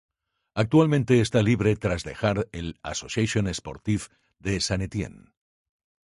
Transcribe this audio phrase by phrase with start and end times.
[0.55, 4.05] Actualmente está libre tras dejar el Association Sportive
[4.39, 5.31] de Saint-Étienne.